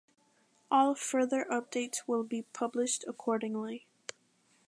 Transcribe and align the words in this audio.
All 0.71 0.95
further 0.95 1.45
updates 1.51 2.07
will 2.07 2.23
be 2.23 2.41
published 2.53 3.05
accordingly. 3.07 3.85